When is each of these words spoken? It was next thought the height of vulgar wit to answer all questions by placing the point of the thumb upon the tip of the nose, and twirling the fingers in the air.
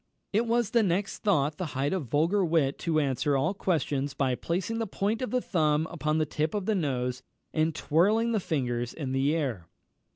It 0.33 0.47
was 0.47 0.73
next 0.73 1.19
thought 1.19 1.57
the 1.57 1.65
height 1.77 1.93
of 1.93 2.07
vulgar 2.07 2.43
wit 2.43 2.79
to 2.79 2.99
answer 2.99 3.37
all 3.37 3.53
questions 3.53 4.15
by 4.15 4.33
placing 4.33 4.79
the 4.79 4.87
point 4.87 5.21
of 5.21 5.29
the 5.29 5.41
thumb 5.41 5.85
upon 5.91 6.17
the 6.17 6.25
tip 6.25 6.55
of 6.55 6.65
the 6.65 6.73
nose, 6.73 7.21
and 7.53 7.75
twirling 7.75 8.31
the 8.31 8.39
fingers 8.39 8.95
in 8.95 9.11
the 9.11 9.35
air. 9.35 9.67